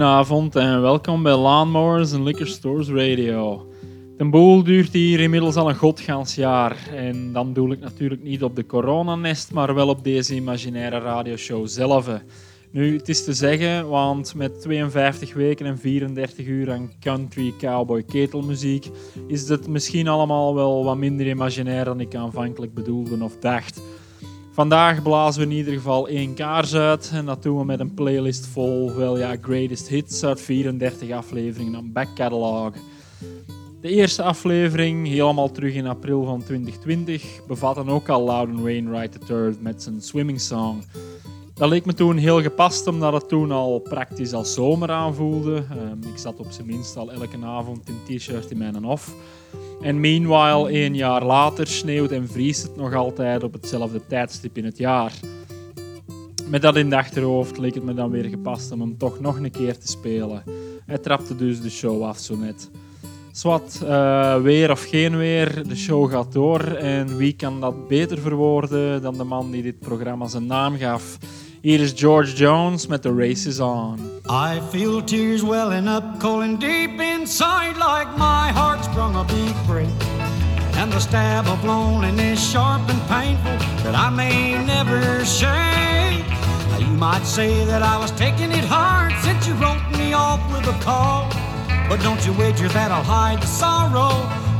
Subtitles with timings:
[0.00, 3.66] Goedenavond en welkom bij Lawnmowers and Liquor Stores Radio.
[4.16, 6.76] De boel duurt hier inmiddels al een godgans jaar.
[6.94, 11.66] En dan doe ik natuurlijk niet op de coronanest, maar wel op deze imaginaire radioshow
[11.68, 12.08] zelf.
[12.70, 18.02] Nu, het is te zeggen, want met 52 weken en 34 uur aan country, cowboy,
[18.02, 18.86] ketelmuziek
[19.26, 23.80] is het misschien allemaal wel wat minder imaginair dan ik aanvankelijk bedoelde of dacht.
[24.52, 27.94] Vandaag blazen we in ieder geval één kaars uit en dat doen we met een
[27.94, 32.72] playlist vol wel ja, greatest hits uit 34 afleveringen aan back catalog.
[33.80, 39.56] De eerste aflevering, helemaal terug in april van 2020, bevatte ook al Loudon Wainwright III
[39.60, 40.82] met zijn Swimming Song.
[41.54, 45.54] Dat leek me toen heel gepast, omdat het toen al praktisch als zomer aanvoelde.
[45.54, 49.14] Um, ik zat op zijn minst al elke avond in t-shirt in mijn off.
[49.80, 54.64] En meanwhile, één jaar later, sneeuwt en vriest het nog altijd op hetzelfde tijdstip in
[54.64, 55.12] het jaar.
[56.46, 59.36] Met dat in het achterhoofd leek het me dan weer gepast om hem toch nog
[59.36, 60.42] een keer te spelen.
[60.86, 62.70] Hij trapte dus de show af zo net.
[63.32, 66.60] Zwat, uh, weer of geen weer, de show gaat door.
[66.60, 71.18] En wie kan dat beter verwoorden dan de man die dit programma zijn naam gaf?
[71.60, 73.98] Hier is George Jones met The Race Is On.
[74.30, 79.88] I feel tears welling up, cold deep inside, like my heart's sprung a big break.
[80.80, 86.26] And the stab of loneliness sharp and painful that I may never shake.
[86.70, 90.40] Now you might say that I was taking it hard since you wrote me off
[90.52, 91.28] with a call.
[91.88, 94.14] But don't you wager that I'll hide the sorrow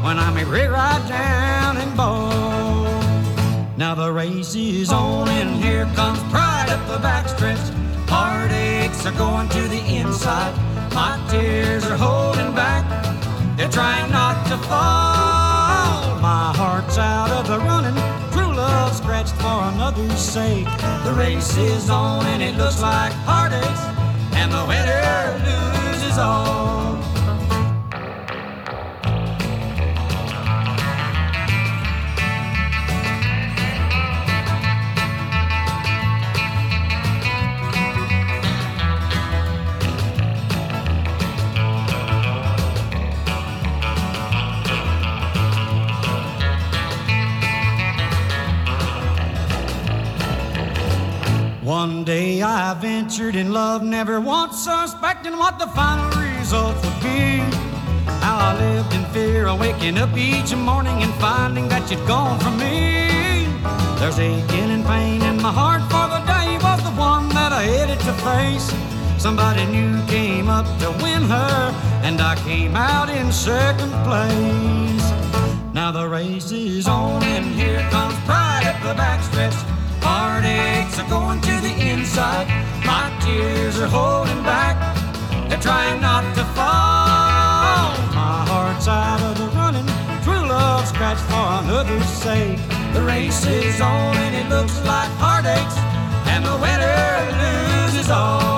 [0.04, 3.76] when I'm right down and bone.
[3.76, 7.66] Now the race is on and here comes pride up the backstretch.
[8.08, 10.54] Heartaches are going to the inside.
[10.92, 13.09] My tears are holding back.
[13.60, 16.18] They're trying not to fall.
[16.18, 17.94] My heart's out of the running.
[18.32, 20.64] True love scratched for another's sake.
[21.04, 23.80] The race is on and it looks like heartaches.
[24.32, 26.89] And the winner loses all.
[51.70, 57.38] One day I ventured in love, never once suspecting what the final results would be.
[58.26, 62.40] How I lived in fear of waking up each morning and finding that you'd gone
[62.40, 63.46] from me.
[64.00, 67.62] There's aching and pain in my heart for the day was the one that I
[67.62, 68.74] headed to face.
[69.22, 75.06] Somebody new came up to win her, and I came out in second place.
[75.72, 79.79] Now the race is on, and here comes pride at the backstretch.
[80.42, 82.48] Heartaches are going to the inside.
[82.86, 84.74] My tears are holding back.
[85.50, 87.92] They're trying not to fall.
[88.16, 89.84] My heart's out of the running.
[90.24, 92.58] True love scratched for another's sake.
[92.94, 95.76] The race is on and it looks like heartaches.
[96.32, 98.49] And the winner loses all.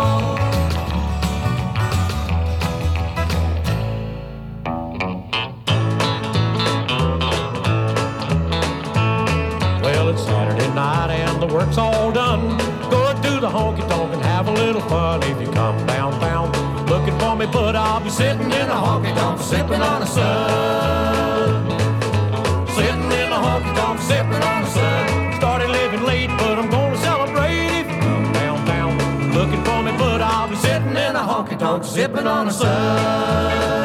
[12.02, 12.58] All done.
[12.90, 15.22] Go to the honky tonk and have a little fun.
[15.22, 16.46] If you come downtown
[16.86, 21.50] looking for me, but I'll be sitting in a honky tonk sipping on a sun.
[22.76, 25.34] Sitting in a honky tonk sipping on a sun.
[25.40, 28.92] Started living late, but I'm gonna celebrate if you come downtown
[29.38, 33.81] looking for me, but I'll be sitting in a honky tonk sipping on a sun.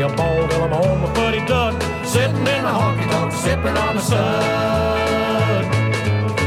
[0.00, 1.80] Be having me a ball till I'm on my footy done.
[2.04, 5.64] Sitting in a honky tonk, sipping on the sun.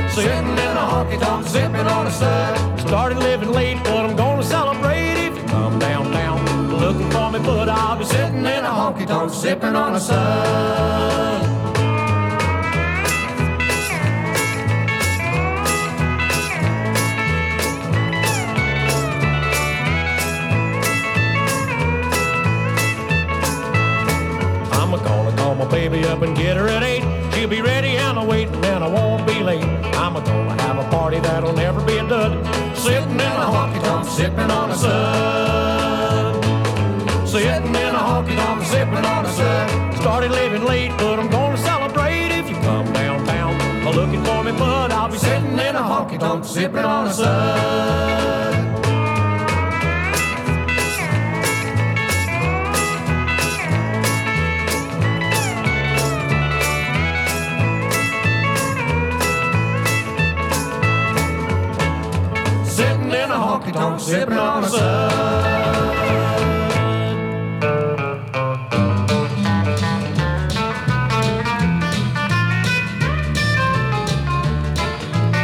[0.09, 2.79] Sitting in a honky tonk, sipping on the sun.
[2.79, 6.45] Started living late, but I'm gonna celebrate if you come downtown.
[6.79, 11.22] Looking for me, but I'll be sitting in a honky tonk, sipping on the sun.
[25.63, 27.03] My baby up and get her at eight.
[27.33, 29.63] She'll be ready and I'm waiting and I won't be late.
[29.95, 32.45] I'm gonna have a party that'll never be a dud.
[32.75, 36.43] Sitting in a honky tonk, sipping on a sun.
[37.27, 39.95] Sitting in a honky tonk, sipping on a sun.
[39.97, 43.53] Started living late, but I'm gonna celebrate if you come downtown.
[43.95, 48.32] Looking for me, but I'll be sitting in a honky tonk, sipping on a sud.
[63.73, 65.93] Tonk, sipping on a sud.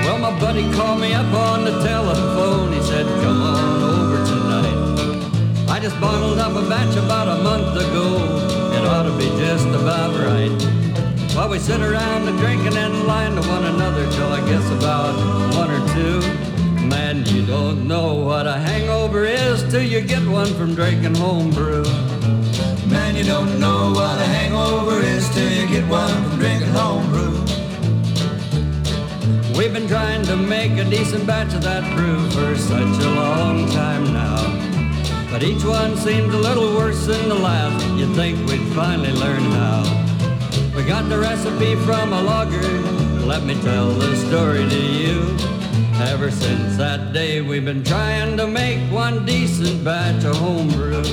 [0.05, 2.73] Well, my buddy called me up on the telephone.
[2.73, 5.69] He said, Come on over tonight.
[5.69, 8.07] I just bottled up a batch about a month ago.
[8.75, 10.51] It ought to be just about right.
[11.35, 15.15] While we sit around and drinking and lying to one another till I guess about
[15.55, 16.48] one or two.
[17.49, 21.83] Don't know what a hangover is till you get one from drinking homebrew.
[22.85, 27.31] Man, you don't know what a hangover is till you get one from drinking homebrew.
[29.57, 33.67] We've been trying to make a decent batch of that brew for such a long
[33.71, 34.45] time now.
[35.31, 37.83] But each one seems a little worse than the last.
[37.97, 39.81] You'd think we'd finally learn how.
[40.75, 42.61] We got the recipe from a logger.
[43.25, 45.58] Let me tell the story to you.
[46.01, 51.03] Ever since that day, we've been trying to make one decent batch of homebrew.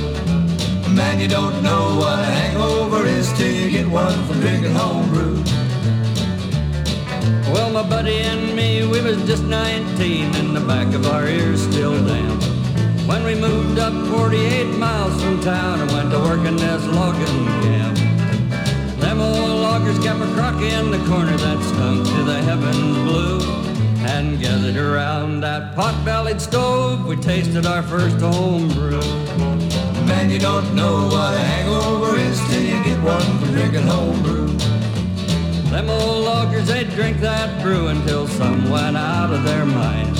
[0.94, 5.42] Man, you don't know what a hangover is till you get one from drinking homebrew.
[7.52, 11.62] Well, my buddy and me, we was just 19 and the back of our ears
[11.62, 12.40] still damp.
[13.08, 17.44] When we moved up 48 miles from town and went to work in this logging
[17.66, 17.98] camp.
[19.00, 23.65] Them old loggers kept a crocky in the corner that stunk to the heavens blue.
[24.08, 29.00] And gathered around that pot-bellied stove, we tasted our first homebrew.
[30.06, 34.46] Man, you don't know what a hangover is till you get one from drinking homebrew.
[35.70, 40.16] Them old loggers, they'd drink that brew until some went out of their mind.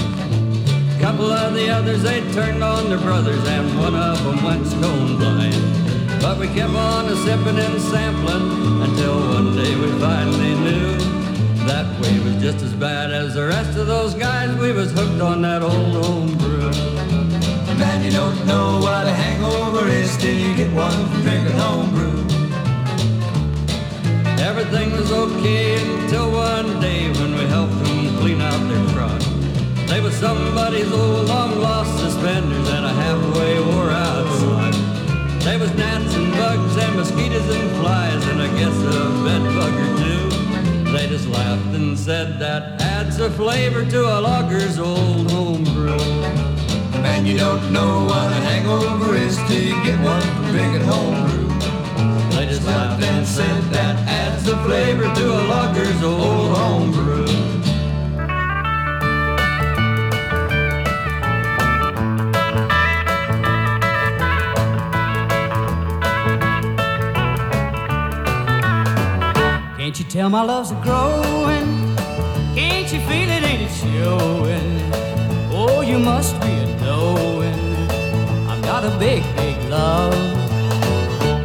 [1.00, 5.16] Couple of the others, they turned on their brothers, and one of them went stone
[5.16, 6.20] blind.
[6.20, 11.15] But we kept on a sipping and sampling until one day we finally knew
[11.66, 14.56] that way was just as bad as the rest of those guys.
[14.56, 16.70] We was hooked on that old homebrew.
[17.78, 22.14] Man, you don't know what a hangover is till you get one from drinking homebrew.
[24.38, 29.20] Everything was okay until one day when we helped them clean out their truck.
[29.88, 34.74] They was somebody's old long lost suspenders and a halfway wore out sock.
[35.42, 39.74] They was gnats and bugs and mosquitoes and flies and I guess a bed bug
[39.74, 40.05] or two.
[41.06, 45.96] They just laughed and said that adds a flavor to a logger's old homebrew.
[47.00, 51.46] Man, you don't know what a hangover is till you get one from drinking homebrew.
[52.30, 56.45] They just laughed and said that adds a flavor to a logger's old
[70.16, 71.94] tell my love's growing?
[72.56, 73.42] Can't you feel it?
[73.50, 74.70] Ain't it showing?
[75.52, 77.60] Oh, you must be a knowing.
[78.48, 80.14] I've got a big, big love.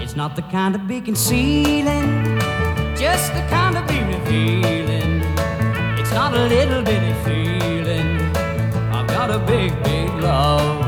[0.02, 2.40] It's not the kind of be concealing,
[2.96, 5.22] just the kind of be revealing.
[6.00, 8.10] It's not a little bitty feeling.
[8.96, 10.80] I've got a big, big love.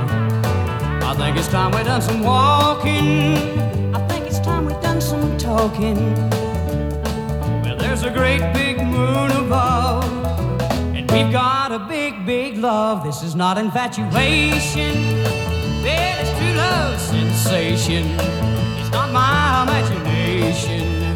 [1.09, 3.35] I think it's time we done some walking.
[3.93, 5.99] I think it's time we done some talking.
[8.13, 10.03] Great big moon above,
[10.95, 13.03] and we've got a big, big love.
[13.03, 14.93] This is not infatuation,
[15.83, 18.05] it's true love sensation.
[18.79, 21.15] It's not my imagination.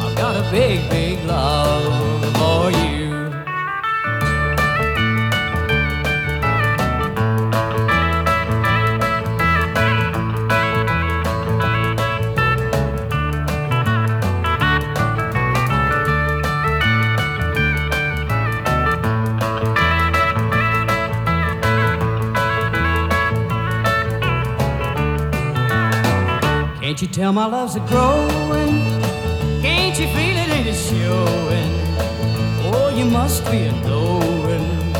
[0.00, 1.92] I've got a big, big love
[2.36, 3.19] for you.
[27.00, 28.76] Can't you tell my love's a growing?
[29.62, 30.50] Can't you feel it?
[30.50, 31.72] Ain't it showing?
[32.74, 34.92] Oh, you must be a knowing.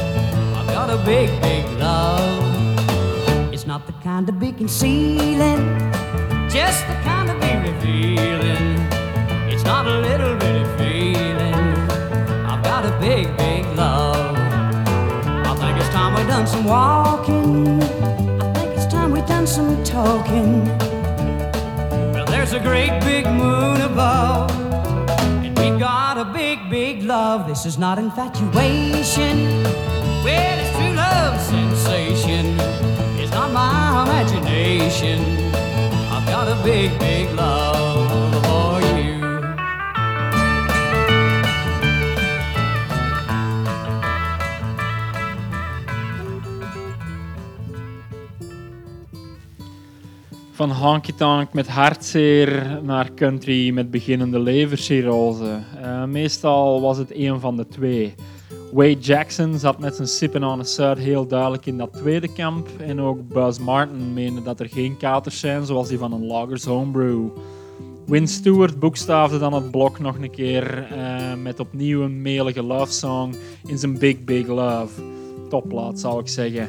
[0.56, 3.52] I've got a big, big love.
[3.52, 5.78] It's not the kind to be concealing,
[6.48, 8.78] just the kind to be revealing.
[9.52, 11.54] It's not a little bitty feeling.
[12.48, 14.36] I've got a big, big love.
[15.46, 17.82] I think it's time we done some walking.
[18.40, 20.99] I think it's time we done some talking.
[22.70, 24.48] Great big moon above,
[25.44, 27.48] and we've got a big, big love.
[27.48, 29.36] This is not infatuation,
[30.22, 32.46] Well, it's true love sensation.
[33.18, 35.18] It's not my imagination.
[36.12, 38.39] I've got a big, big love
[50.60, 55.58] Van honky tonk met hartzeer naar country met beginnende levercirrose.
[55.82, 58.14] Uh, meestal was het een van de twee.
[58.72, 62.68] Wade Jackson zat met zijn sippen aan de Zuid heel duidelijk in dat tweede kamp.
[62.78, 66.64] En ook Buzz Martin meende dat er geen katers zijn zoals die van een Loggers
[66.64, 67.28] Homebrew.
[68.06, 72.92] Win Stewart boekstaafde dan het blok nog een keer uh, met opnieuw een melige love
[72.92, 73.34] song
[73.66, 75.02] in zijn Big Big Love.
[75.48, 76.68] Topplaat zou ik zeggen.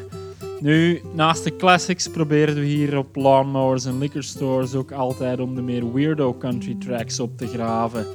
[0.61, 5.55] Nu, naast de classics proberen we hier op lawnmowers en liquor stores ook altijd om
[5.55, 8.05] de meer weirdo country tracks op te graven.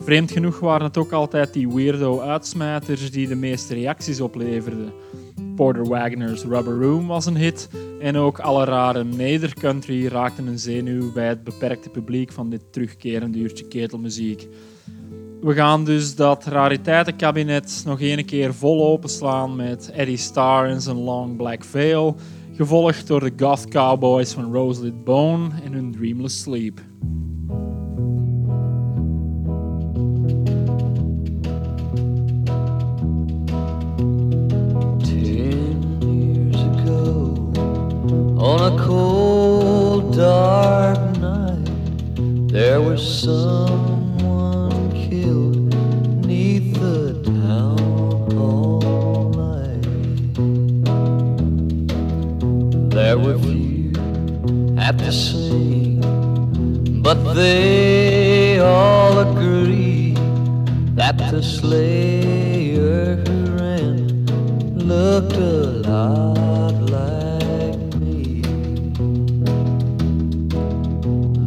[0.00, 4.92] Vreemd genoeg waren het ook altijd die weirdo uitsmijters die de meeste reacties opleverden.
[5.56, 7.68] Porter Wagner's Rubber Room was een hit
[8.00, 13.38] en ook alle rare nedercountry raakten een zenuw bij het beperkte publiek van dit terugkerende
[13.38, 14.48] uurtje ketelmuziek.
[15.44, 20.96] We gaan dus dat rariteitenkabinet nog een keer vol openslaan met Eddie Starr en zijn
[20.96, 22.16] Long Black Veil,
[22.52, 26.80] gevolgd door de Goth Cowboys van Roselit Bone en hun Dreamless Sleep.
[38.36, 41.70] On a cold, dark night,
[42.48, 43.73] there was someone
[57.34, 60.14] they all agree
[60.94, 64.24] that the slayer who ran
[64.76, 65.56] looked a
[65.88, 68.40] lot like me.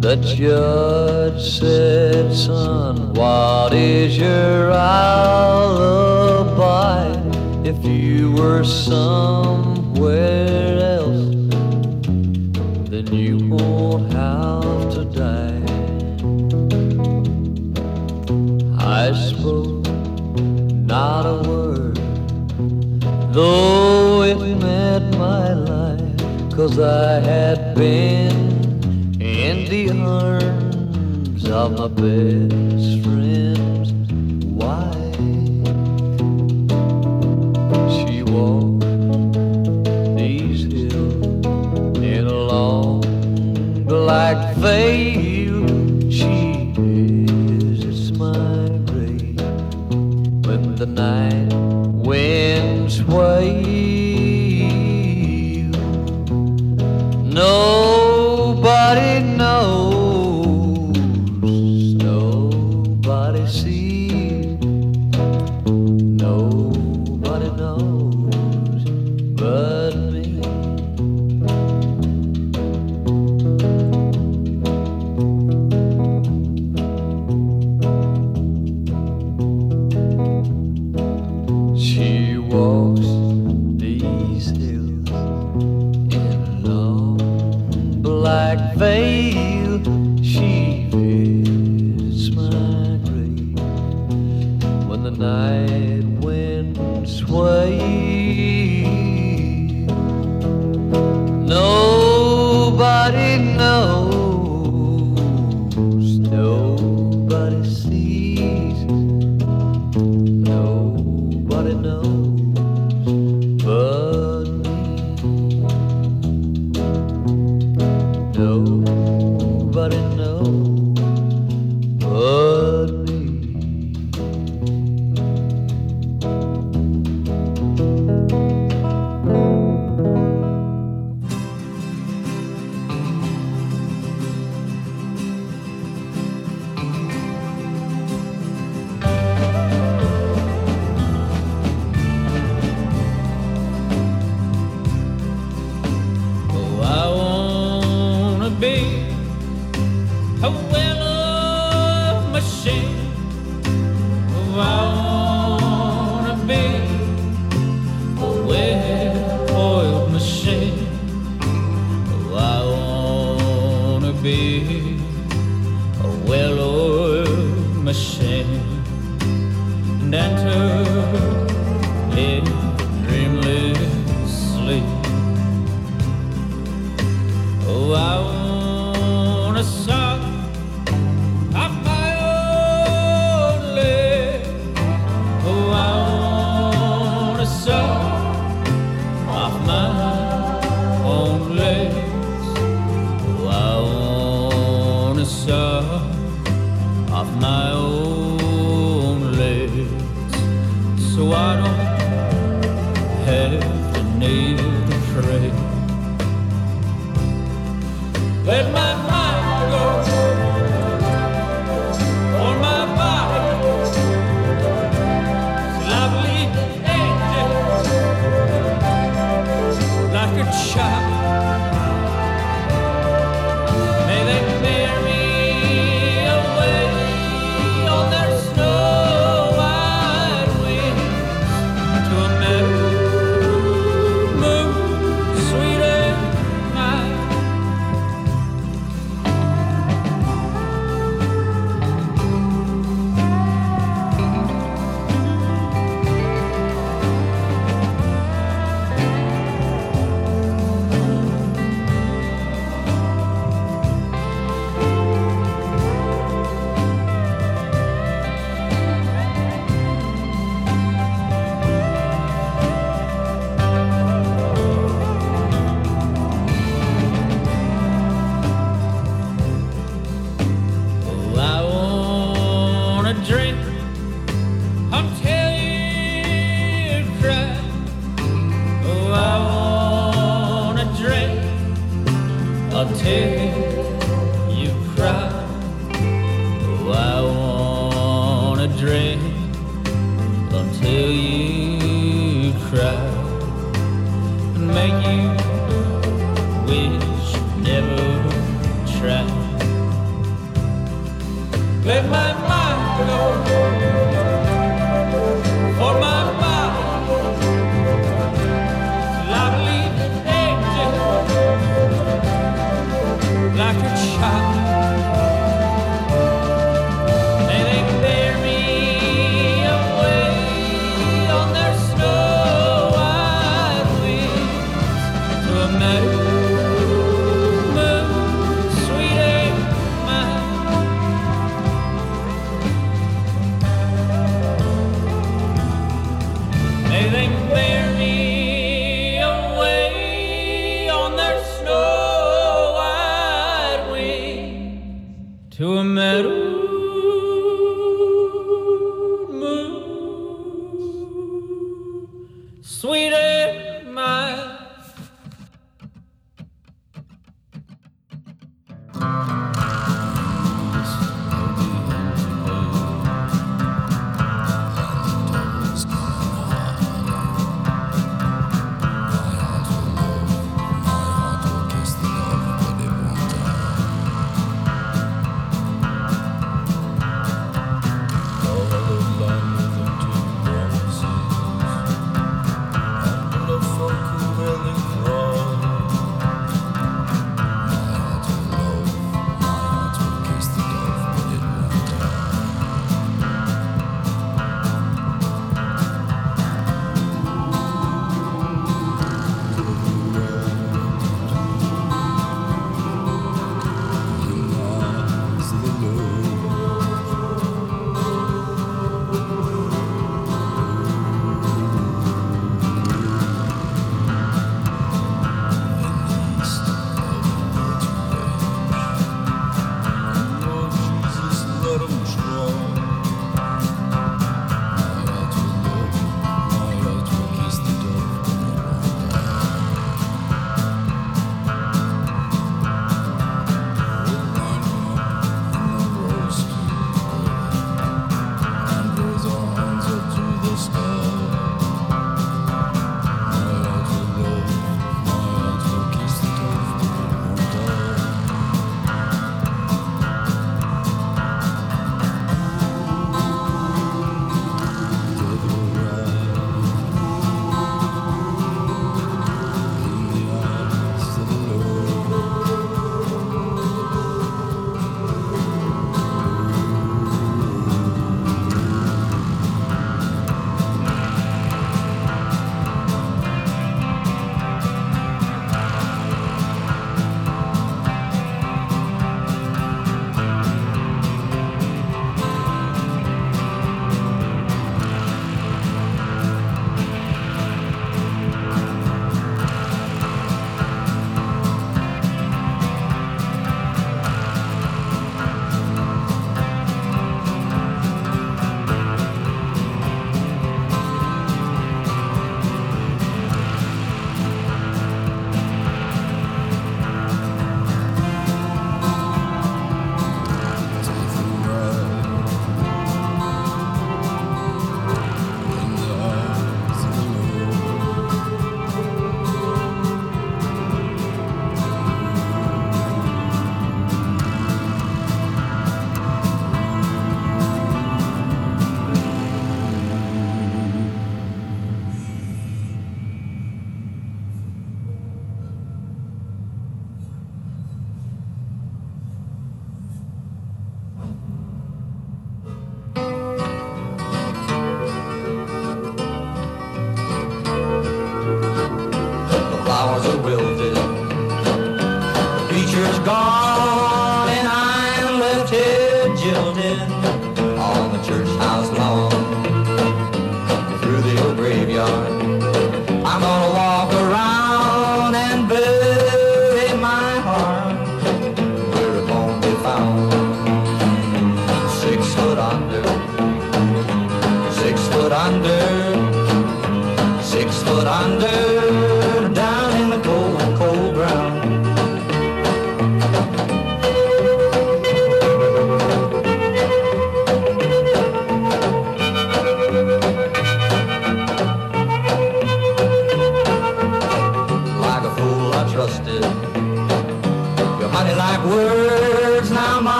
[0.00, 6.24] The judge said, Son, what is your alibi?
[7.68, 10.53] If you were somewhere
[23.34, 32.53] though it meant my life, cause I had been in the arms of my best
[52.84, 53.73] winds wail.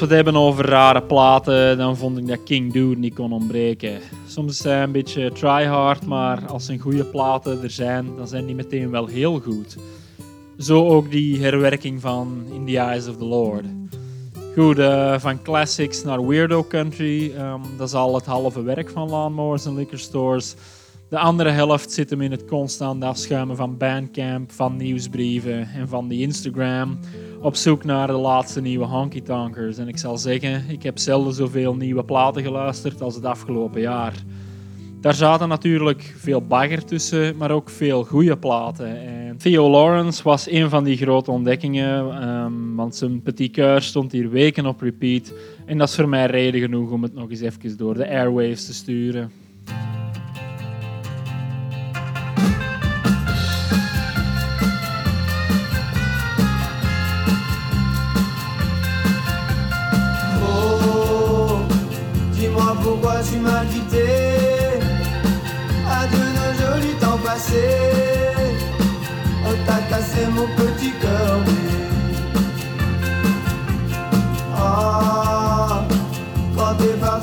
[0.00, 4.00] We het hebben over rare platen, dan vond ik dat King Dude niet kon ontbreken.
[4.26, 8.46] Soms is hij een beetje tryhard, maar als er goede platen er zijn, dan zijn
[8.46, 9.76] die meteen wel heel goed.
[10.58, 13.64] Zo ook die herwerking van In the Eyes of the Lord.
[14.56, 19.08] Goed, eh, van classics naar weirdo country, ehm, dat is al het halve werk van
[19.08, 20.54] lawnmowers en liquor stores.
[21.10, 26.08] De andere helft zit hem in het constant afschuimen van Bandcamp, van nieuwsbrieven en van
[26.08, 26.98] die Instagram.
[27.40, 29.78] Op zoek naar de laatste nieuwe honky tonkers.
[29.78, 34.14] En ik zal zeggen, ik heb zelden zoveel nieuwe platen geluisterd als het afgelopen jaar.
[35.00, 39.00] Daar zaten natuurlijk veel bagger tussen, maar ook veel goede platen.
[39.00, 44.30] En Theo Lawrence was een van die grote ontdekkingen, ehm, want zijn petit stond hier
[44.30, 45.32] weken op repeat.
[45.64, 48.66] En dat is voor mij reden genoeg om het nog eens even door de airwaves
[48.66, 49.30] te sturen.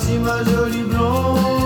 [0.08, 1.57] Parti, ma jolie blonde,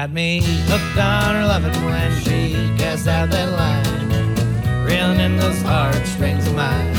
[0.00, 0.40] Got me.
[0.40, 6.54] Hooked on her loving when she cast out that line, reeling in those heartstrings of
[6.54, 6.94] mine.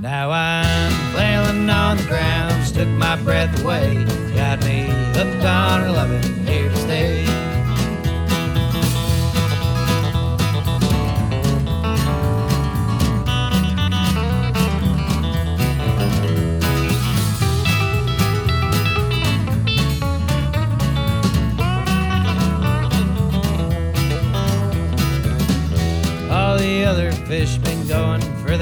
[0.00, 5.92] Now I'm flailing on the ground, took my breath away, got me hooked on her
[5.92, 6.37] loving,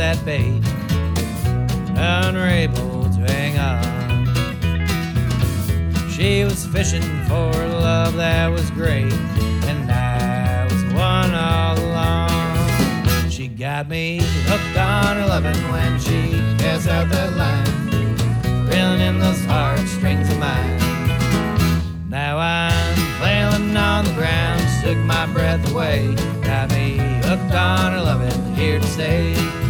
[0.06, 0.62] that bait.
[1.94, 3.82] None were able to hang on.
[6.08, 7.50] She was fishing for
[7.90, 9.12] love that was great,
[9.66, 13.28] and I was one all along.
[13.28, 17.66] She got me hooked on her loving when she cast out that line,
[18.68, 20.78] reeling in those heartstrings of mine.
[22.08, 28.02] Now I'm flailing on the ground, took my breath away, got me hooked on her
[28.02, 29.65] loving, here to stay.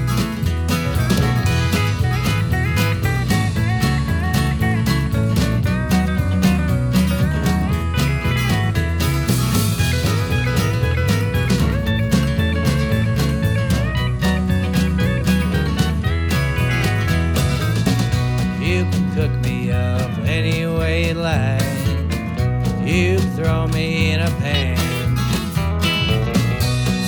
[23.47, 24.77] Throw me in a pan.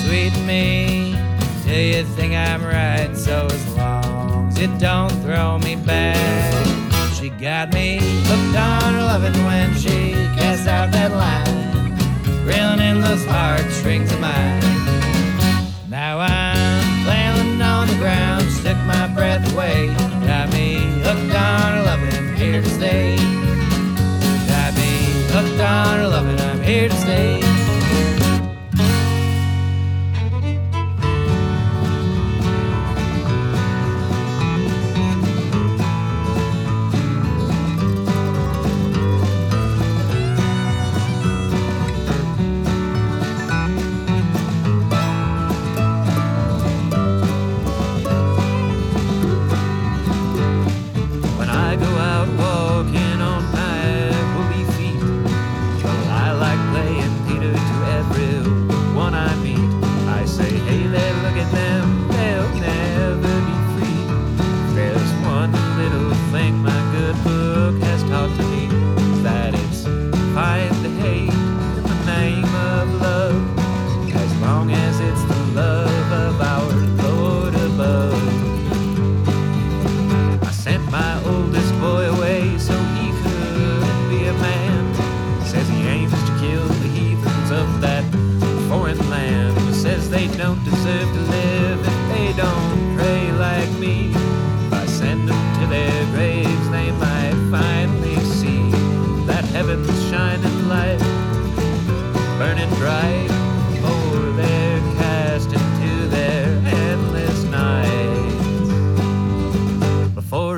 [0.05, 1.13] Sweeten me
[1.63, 3.09] till you think I'm right.
[3.13, 6.65] So as long as you don't throw me back.
[7.13, 13.01] She got me hooked on her loving when she cast out that line, reeling in
[13.01, 14.61] those heartstrings of mine.
[15.89, 19.87] Now I'm flailing on the ground, took my breath away.
[20.25, 23.18] Got me hooked on her loving, here to stay.
[26.69, 27.48] Here to stay.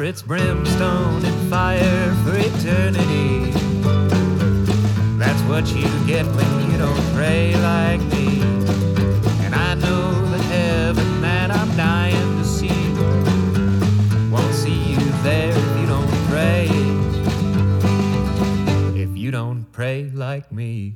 [0.03, 3.51] It's brimstone and fire for eternity.
[5.17, 8.41] That's what you get when you don't pray like me.
[9.45, 12.93] And I know the heaven that I'm dying to see
[14.31, 16.67] won't see you there if you don't pray.
[18.99, 20.95] If you don't pray like me.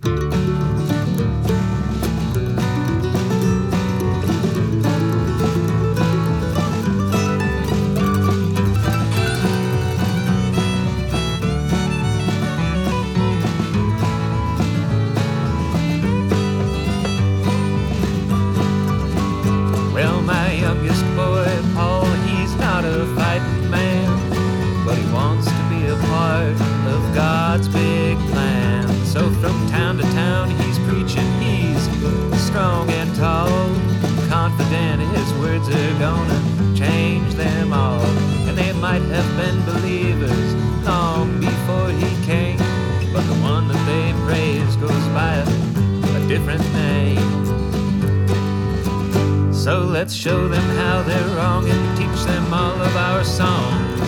[49.95, 54.01] Let's show them how they're wrong and teach them all of our songs.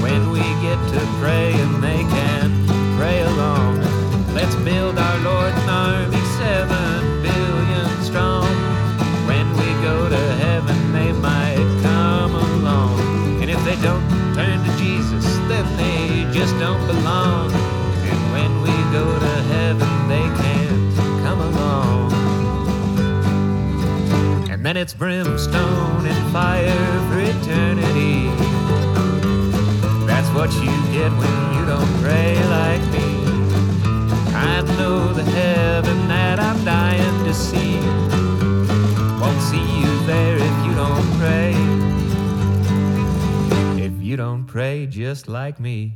[0.00, 2.48] When we get to pray and they can
[2.96, 3.80] pray along,
[4.32, 6.17] let's build our Lord an army
[24.78, 26.70] then it's brimstone and fire
[27.08, 28.28] for eternity.
[30.06, 33.08] That's what you get when you don't pray like me.
[34.34, 37.80] I know the heaven that I'm dying to see.
[39.20, 41.54] Won't see you there if you don't pray.
[43.84, 45.94] If you don't pray just like me.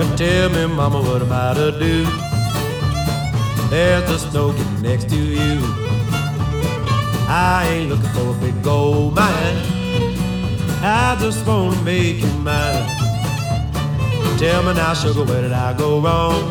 [0.00, 2.04] Tell me, mama, what am I to do?
[3.68, 5.60] There's the snow getting next to you.
[7.28, 9.56] I ain't looking for a big gold mine.
[10.82, 12.86] I just wanna make you mine.
[14.38, 16.50] Tell me now, sugar, where did I go wrong?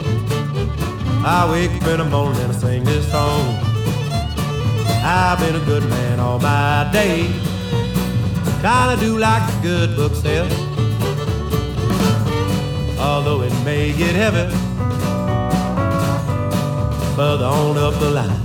[1.26, 3.56] I wake up in the morning and I sing this song.
[5.04, 7.26] I've been a good man all my day.
[8.62, 10.69] Kinda do like the good book says
[13.20, 14.48] although it may get heavy
[17.18, 18.44] further on up the line.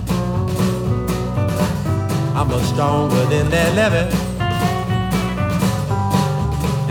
[2.36, 4.04] I'm much stronger than that levy,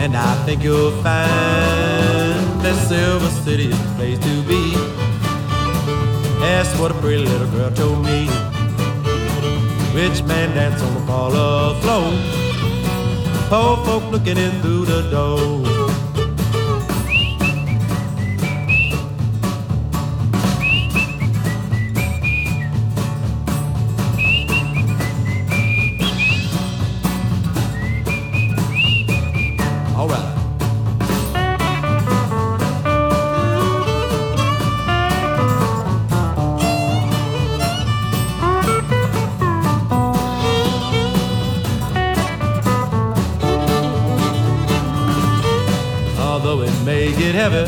[0.01, 4.63] and I think you'll find that Silver City is the place to be.
[6.39, 8.29] That's what a pretty little girl told me.
[9.93, 12.07] Rich man dance on the parlor floor,
[13.51, 15.72] poor folk looking in through the door.
[47.34, 47.65] Heavy,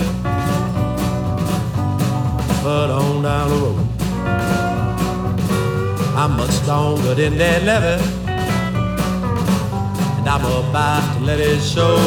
[2.64, 3.88] but on down the road,
[6.16, 8.26] I'm much stronger than that levy
[10.26, 11.98] and I'm about to let it show.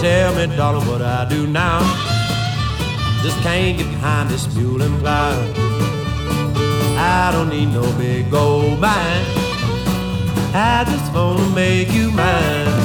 [0.00, 1.80] Tell me, darling, what I do now.
[3.22, 5.32] Just can't get behind this mule and plow.
[6.96, 9.24] I don't need no big gold mine.
[10.54, 12.81] I just wanna make you mine.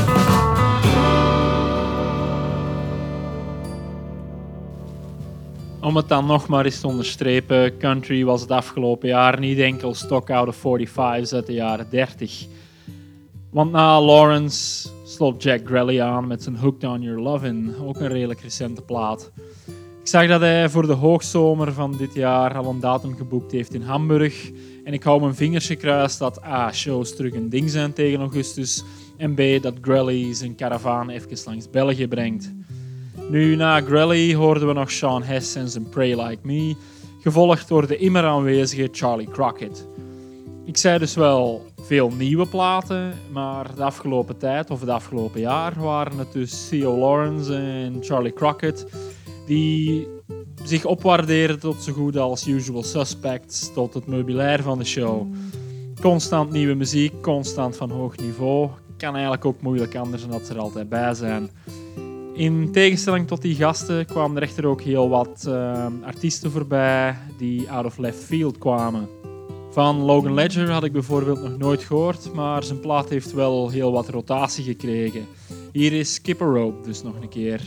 [5.87, 9.93] Om het dan nog maar eens te onderstrepen, country was het afgelopen jaar niet enkel
[9.93, 12.45] stock out of 45's uit de jaren 30.
[13.51, 18.07] Want na Lawrence sloot Jack Grelly aan met zijn Hooked on Your Lovin', ook een
[18.07, 19.31] redelijk recente plaat.
[20.01, 23.73] Ik zag dat hij voor de hoogzomer van dit jaar al een datum geboekt heeft
[23.73, 24.51] in Hamburg.
[24.83, 26.73] En ik hou mijn vingers gekruist dat A.
[26.73, 28.83] shows terug een ding zijn tegen augustus.
[29.17, 29.61] En B.
[29.61, 32.53] dat Grelly zijn karavaan even langs België brengt.
[33.29, 36.75] Nu, na Grelly hoorden we nog Sean Hess en zijn Pray Like Me,
[37.21, 39.87] gevolgd door de immer aanwezige Charlie Crockett.
[40.65, 45.73] Ik zei dus wel veel nieuwe platen, maar de afgelopen tijd, of het afgelopen jaar,
[45.79, 48.85] waren het dus Theo Lawrence en Charlie Crockett
[49.45, 50.07] die
[50.63, 55.33] zich opwaardeerden tot zo goed als Usual Suspects, tot het meubilair van de show.
[56.01, 58.69] Constant nieuwe muziek, constant van hoog niveau.
[58.97, 61.49] Kan eigenlijk ook moeilijk anders dan dat ze er altijd bij zijn.
[62.37, 67.69] In tegenstelling tot die gasten kwamen er echter ook heel wat eh, artiesten voorbij die
[67.69, 69.09] out of left field kwamen.
[69.71, 73.91] Van Logan Ledger had ik bijvoorbeeld nog nooit gehoord, maar zijn plaat heeft wel heel
[73.91, 75.25] wat rotatie gekregen.
[75.71, 77.61] Hier is Skipper Rope dus nog een keer.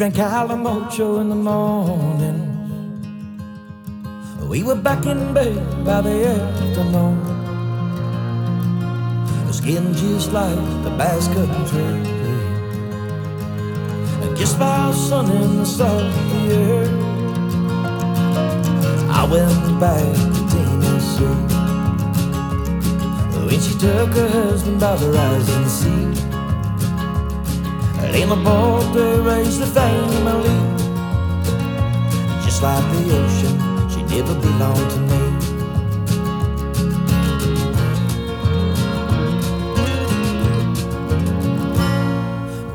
[0.00, 2.40] Drank Calimocho in the morning.
[4.48, 7.22] We were back in bed by the afternoon.
[9.46, 10.90] The skin just like the
[11.34, 11.84] Country.
[14.22, 16.88] And kissed by the sun in the salty air.
[19.12, 21.40] I went back to Tennessee.
[23.44, 26.29] When she took her husband by the rising sea.
[28.12, 30.56] Lame aboard to raise the family.
[32.44, 33.56] Just like the ocean,
[33.88, 35.20] she never belonged to me.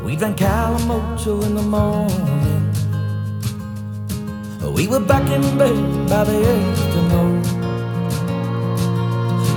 [0.06, 2.72] We drank Calimocho in the morning.
[4.74, 7.42] We were back in bed by the afternoon.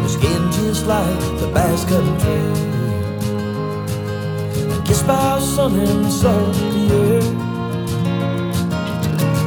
[0.03, 2.78] The skin just like the Basque Country
[5.09, 6.68] by sun in the salty.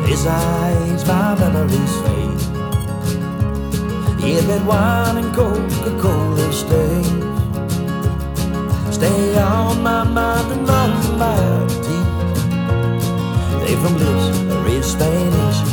[0.10, 2.42] His eyes, my memories fade.
[4.24, 7.10] Yeah, red wine and Coca-Cola stays.
[8.96, 10.92] Stay on my mind and on
[11.24, 11.38] my
[11.86, 12.12] teeth.
[13.62, 15.71] They from a red Spanish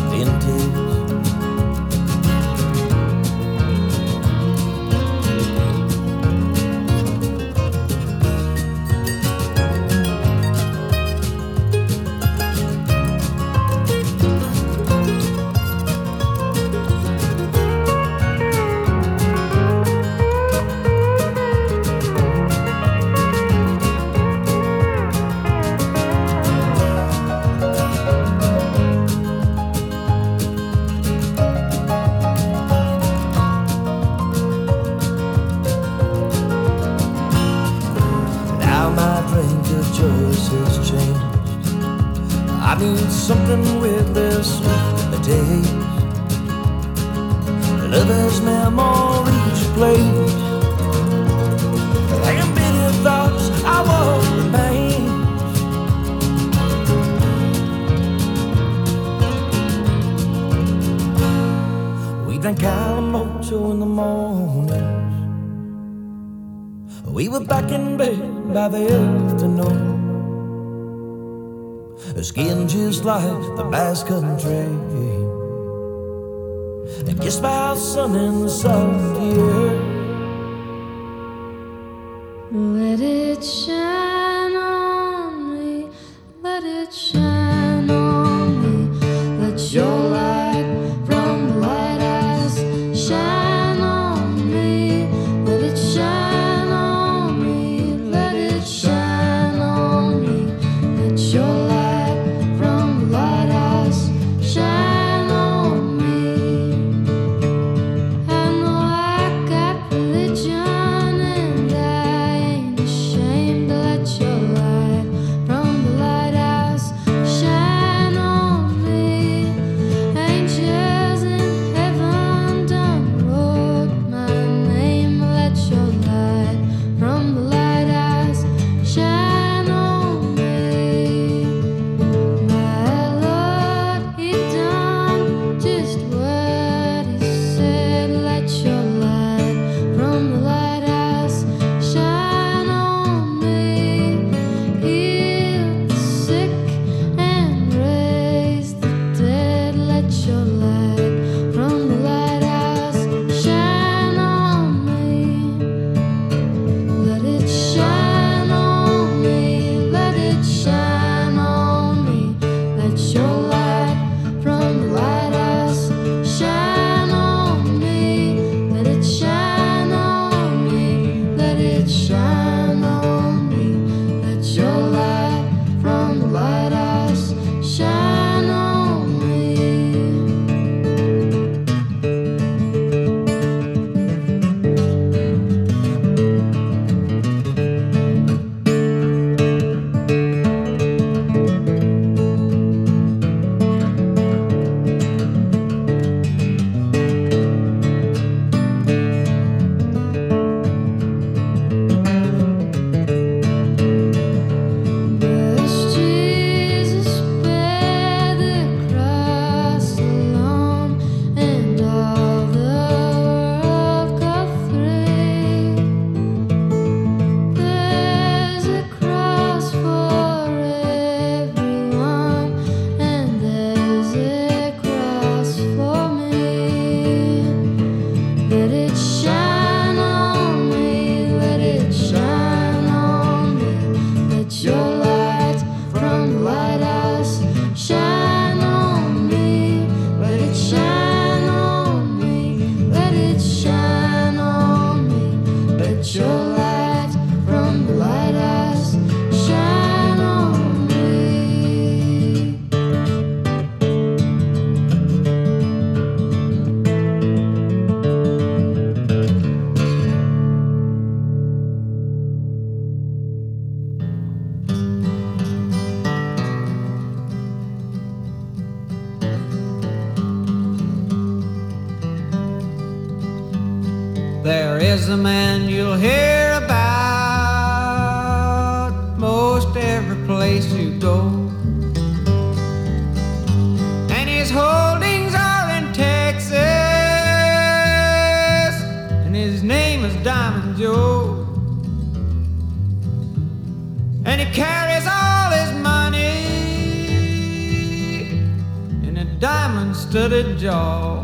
[300.18, 301.22] studded jaw.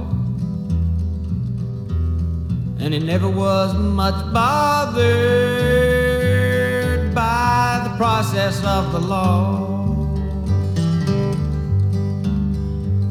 [2.78, 5.02] And he never was much bothered
[7.12, 10.14] by the process of the law.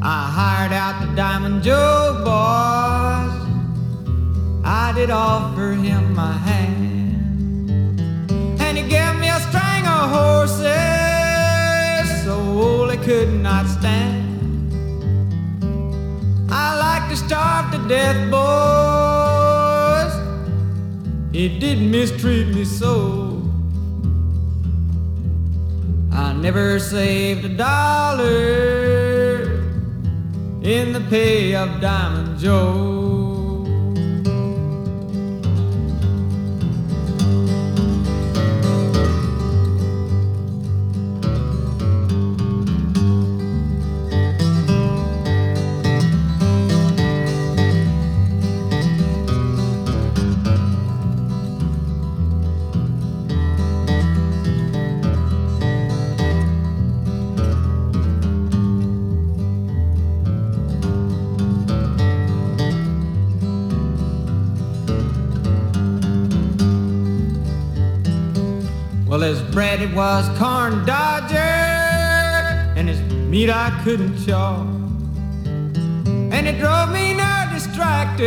[0.00, 3.34] I hired out the Diamond Joe boys.
[4.64, 8.00] I did offer him my hand.
[8.58, 10.64] And he gave me a string of horses
[12.24, 14.13] so old could not stand.
[16.56, 20.14] I like to starve to death, boys.
[21.34, 23.42] He did mistreat me so.
[26.12, 28.30] I never saved a dollar
[30.62, 33.03] in the pay of Diamond Joe.
[69.84, 71.36] It was corn dodger,
[72.76, 74.62] and his meat I couldn't chaw.
[76.34, 78.24] And it drove me now distracted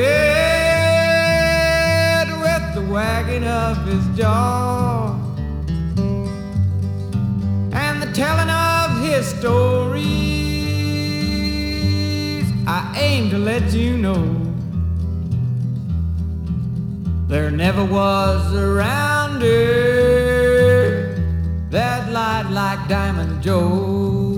[2.43, 5.15] with the wagging of his jaw
[7.73, 10.05] and the telling of his stories.
[12.67, 14.23] I aim to let you know
[17.27, 20.16] there never was a rounder
[21.69, 24.37] that light like Diamond Joe.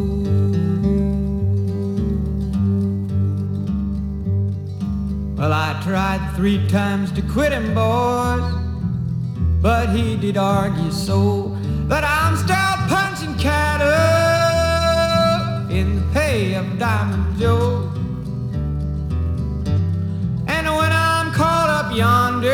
[5.38, 8.42] Well, I tried three times to quit him, boys,
[9.62, 11.56] but he did argue so
[11.88, 13.88] that I'm still punching cattle
[15.72, 17.90] in the pay of Diamond Joe.
[20.48, 22.50] And when I'm caught up yonder,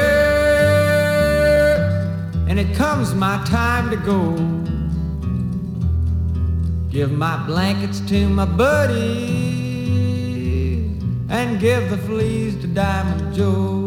[2.48, 4.65] and it comes my time to go,
[6.96, 8.96] give my blankets to my buddy
[11.28, 13.84] and give the fleas to Diamond Joe.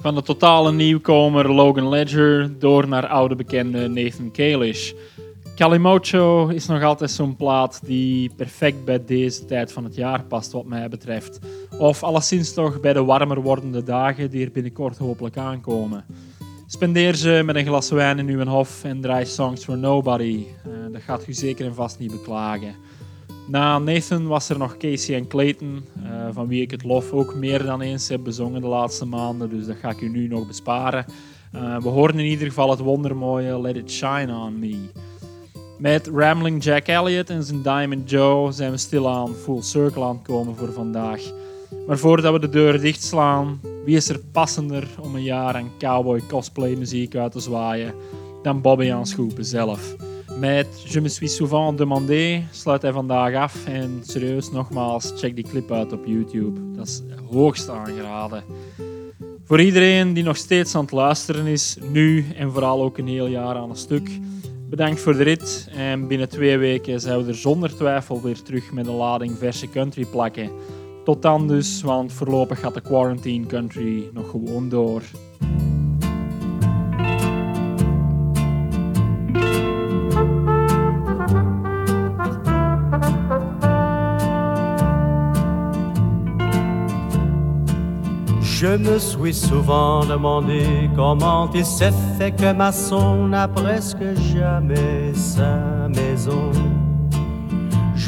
[0.00, 4.92] Van de totale nieuwkomer Logan Ledger door naar oude bekende Nathan Kalish.
[5.56, 10.52] Calimocho is nog altijd zo'n plaat die perfect bij deze tijd van het jaar past
[10.52, 11.38] wat mij betreft.
[11.78, 16.04] Of alleszins toch bij de warmer wordende dagen die er binnenkort hopelijk aankomen.
[16.72, 20.46] Spendeer ze met een glas wijn in uw hof en draai Songs for Nobody.
[20.64, 22.74] Eh, dat gaat u zeker en vast niet beklagen.
[23.46, 27.34] Na Nathan was er nog Casey en Clayton, eh, van wie ik het lof ook
[27.34, 30.46] meer dan eens heb bezongen de laatste maanden, dus dat ga ik u nu nog
[30.46, 31.04] besparen.
[31.52, 34.76] Eh, we horen in ieder geval het wondermooie Let It Shine On Me.
[35.78, 40.26] Met Rambling Jack Elliott en zijn Diamond Joe zijn we stilaan full circle aan het
[40.26, 41.20] komen voor vandaag.
[41.86, 46.22] Maar voordat we de deur dichtslaan, wie is er passender om een jaar aan cowboy
[46.28, 47.94] cosplay muziek uit te zwaaien
[48.42, 49.96] dan Bobby aan Schoepen zelf?
[50.38, 55.46] Met Je me suis souvent demandé sluit hij vandaag af en serieus nogmaals, check die
[55.50, 56.60] clip uit op YouTube.
[56.76, 58.44] Dat is hoogst aangeraden.
[59.44, 63.26] Voor iedereen die nog steeds aan het luisteren is, nu en vooral ook een heel
[63.26, 64.10] jaar aan een stuk,
[64.68, 65.68] bedankt voor de rit.
[65.74, 69.70] En binnen twee weken zijn we er zonder twijfel weer terug met een lading verse
[69.70, 70.50] country plakken.
[71.10, 75.02] Tot dus, want voorlopig gaat de quarantine country nog gewoon door.
[88.40, 95.88] Je me suis souvent demandé comment il s'est fait que maçon n'a presque jamais sa
[95.88, 96.79] maison.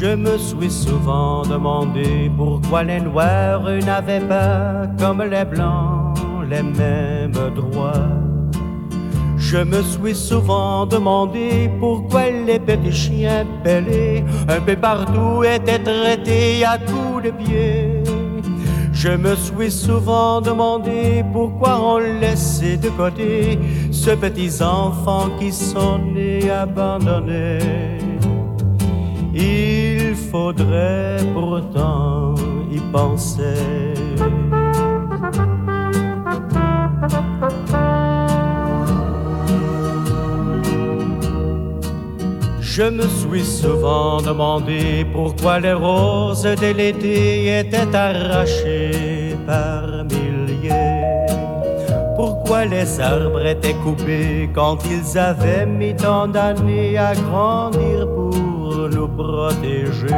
[0.03, 6.17] Je me suis souvent demandé pourquoi les noirs n'avaient pas, comme les blancs,
[6.49, 8.11] les mêmes droits.
[9.37, 16.65] Je me suis souvent demandé pourquoi les petits chiens pelés un peu partout étaient traités
[16.65, 18.03] à coups de pied.
[18.91, 23.57] Je me suis souvent demandé pourquoi on laissait de côté
[23.89, 28.03] ces petits enfants qui sont nés abandonnés.
[30.33, 32.33] Faudrait pourtant
[32.71, 33.93] y penser.
[42.59, 51.27] Je me suis souvent demandé pourquoi les roses de l'été étaient arrachées par milliers.
[52.15, 58.07] Pourquoi les arbres étaient coupés quand ils avaient mis tant d'années à grandir
[59.15, 60.15] protéger.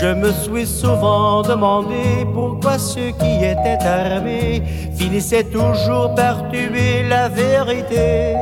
[0.00, 4.62] Je me suis souvent demandé pourquoi ceux qui étaient armés
[4.94, 8.34] finissaient toujours par tuer la vérité.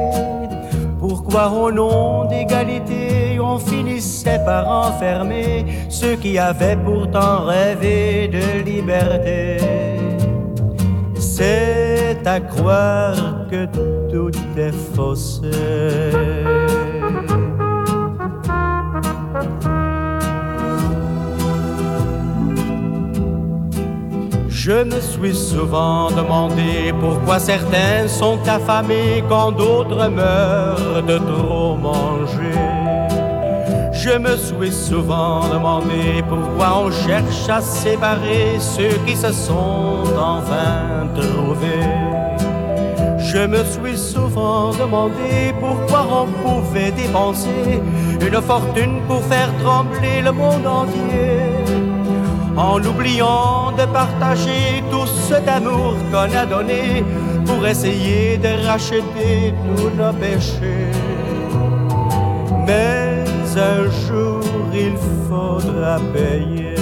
[1.00, 9.56] Pourquoi au nom d'égalité on finissait par enfermer ceux qui avaient pourtant rêvé de liberté?
[11.18, 13.66] C'est à croire que
[14.10, 16.67] tout est faussé.
[24.68, 32.60] Je me suis souvent demandé pourquoi certains sont affamés quand d'autres meurent de trop manger.
[33.94, 41.08] Je me suis souvent demandé pourquoi on cherche à séparer ceux qui se sont enfin
[41.14, 41.88] trouvés.
[43.20, 47.80] Je me suis souvent demandé pourquoi on pouvait dépenser
[48.20, 51.57] une fortune pour faire trembler le monde entier
[52.58, 57.04] en oubliant de partager tout cet amour qu'on a donné
[57.46, 60.90] pour essayer de racheter tous nos péchés.
[62.66, 63.24] Mais
[63.56, 64.42] un jour
[64.74, 64.96] il
[65.28, 66.74] faudra payer.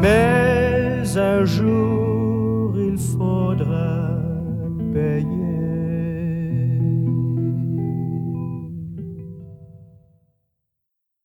[0.00, 2.05] Mais un jour